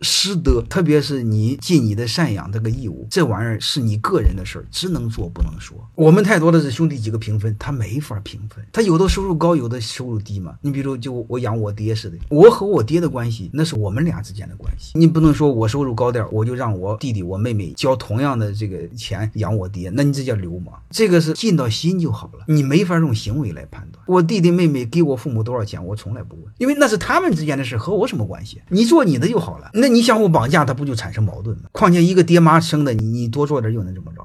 [0.00, 5.76] 师德，特别是你尽你的赡养这个义务，这玩意儿是你个人的事儿，只能做不能说。
[5.96, 10.54] 我们太多的是兄弟几个平分，他没法平分，他有的收入高，有的收入低嘛。
[10.62, 20.80] 你比如就我养我爹似的，我和我爹的关系那是我们俩之间的关系，你不能说我收入高点儿，我就让我弟弟我妹妹交同样的这个钱养我爹，那你这叫流氓。
[20.90, 24.00] 这个是尽到心就好了，你没法用行为来判断。
[24.06, 28.62] 我弟弟妹妹给我父母多少钱，我从来不问，因为那是他们之间的事，和我什么关系？
[28.68, 29.70] 你做你的就好了。
[29.74, 31.64] 那你相互绑架，他不就产生矛盾吗？
[31.72, 34.22] 况且一个爹妈生的，你你多做点又能怎么着？